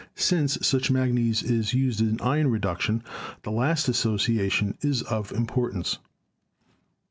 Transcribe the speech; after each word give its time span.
Since 0.15 0.73
much 0.73 0.89
manganese 0.89 1.43
is 1.43 1.75
used 1.75 2.01
in 2.01 2.19
iron 2.21 2.47
reduction, 2.49 3.03
the 3.43 3.51
last 3.51 3.87
association 3.87 4.75
is 4.81 5.03
of 5.03 5.29
impor 5.29 5.71
tance. 5.73 5.99